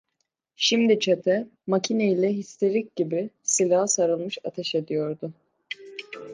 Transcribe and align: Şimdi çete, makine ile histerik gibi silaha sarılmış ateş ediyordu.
Şimdi 0.55 0.99
çete, 0.99 1.47
makine 1.67 2.11
ile 2.11 2.33
histerik 2.33 2.95
gibi 2.95 3.29
silaha 3.43 3.87
sarılmış 3.87 4.37
ateş 4.43 4.75
ediyordu. 4.75 5.33